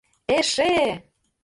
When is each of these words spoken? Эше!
Эше! 0.37 0.69